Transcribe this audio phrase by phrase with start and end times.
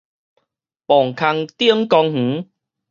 [0.03, 0.09] 磅空頂
[1.87, 2.47] 公園